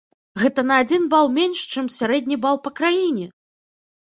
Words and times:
Гэта 0.43 0.61
на 0.71 0.77
адзін 0.83 1.05
бал 1.11 1.29
менш, 1.35 1.59
чым 1.73 1.85
сярэдні 1.97 2.39
бал 2.47 2.59
па 2.65 2.73
краіне! 2.81 3.29